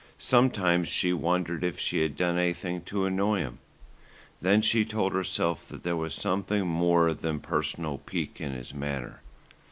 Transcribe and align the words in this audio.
Sometimes 0.17 0.87
she 0.89 1.13
wondered 1.13 1.63
if 1.63 1.77
she 1.77 2.01
had 2.01 2.17
done 2.17 2.35
anything 2.39 2.81
to 2.85 3.05
annoy 3.05 3.41
him. 3.41 3.59
Then 4.41 4.63
she 4.63 4.83
told 4.83 5.13
herself 5.13 5.67
that 5.69 5.83
there 5.83 5.95
was 5.95 6.15
something 6.15 6.65
more 6.65 7.13
than 7.13 7.39
personal 7.39 7.99
pique 7.99 8.41
in 8.41 8.51
his 8.51 8.73
manner. 8.73 9.21